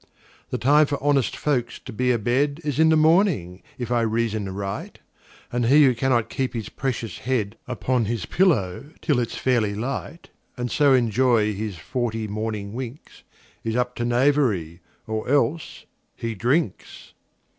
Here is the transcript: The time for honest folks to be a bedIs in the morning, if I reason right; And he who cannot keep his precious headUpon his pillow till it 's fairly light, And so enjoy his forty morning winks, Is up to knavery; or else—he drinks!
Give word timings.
The 0.49 0.57
time 0.57 0.87
for 0.87 0.97
honest 0.99 1.37
folks 1.37 1.77
to 1.77 1.93
be 1.93 2.09
a 2.11 2.17
bedIs 2.17 2.79
in 2.79 2.89
the 2.89 2.95
morning, 2.97 3.61
if 3.77 3.91
I 3.91 4.01
reason 4.01 4.49
right; 4.51 4.97
And 5.51 5.67
he 5.67 5.83
who 5.85 5.93
cannot 5.93 6.27
keep 6.27 6.55
his 6.55 6.69
precious 6.69 7.19
headUpon 7.19 8.07
his 8.07 8.25
pillow 8.25 8.85
till 9.01 9.19
it 9.19 9.29
's 9.29 9.35
fairly 9.35 9.75
light, 9.75 10.31
And 10.57 10.71
so 10.71 10.95
enjoy 10.95 11.53
his 11.53 11.75
forty 11.77 12.27
morning 12.27 12.73
winks, 12.73 13.21
Is 13.63 13.75
up 13.75 13.93
to 13.97 14.03
knavery; 14.03 14.81
or 15.05 15.29
else—he 15.29 16.33
drinks! 16.33 17.13